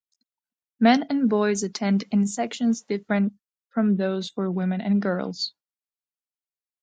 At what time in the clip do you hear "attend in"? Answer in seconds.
1.61-2.25